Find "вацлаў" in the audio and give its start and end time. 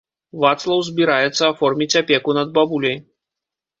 0.43-0.79